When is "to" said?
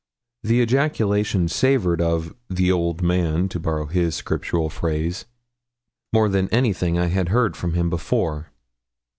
3.49-3.59